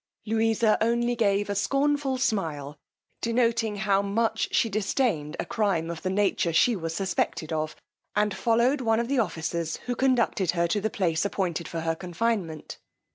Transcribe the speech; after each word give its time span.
Louisa 0.25 0.79
gave 0.81 0.87
only 0.89 1.13
a 1.15 1.53
scornful 1.53 2.17
smile, 2.17 2.75
denoting 3.21 3.75
how 3.75 4.01
much 4.01 4.51
she 4.51 4.67
disdained 4.67 5.37
a 5.39 5.45
crime 5.45 5.91
of 5.91 6.01
the 6.01 6.09
nature 6.09 6.51
she 6.51 6.75
was 6.75 6.95
suspected 6.95 7.53
of, 7.53 7.75
and 8.15 8.35
followed 8.35 8.81
one 8.81 8.99
of 8.99 9.07
the 9.07 9.19
officers, 9.19 9.77
who 9.85 9.95
conducted 9.95 10.49
her 10.57 10.67
to 10.67 10.81
the 10.81 10.89
place 10.89 11.23
appointed 11.23 11.67
for 11.67 11.81
her 11.81 11.93
confinement. 11.95 12.79